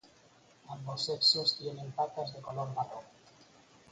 [0.67, 3.03] Ambos sexos tienen patas de color marrón.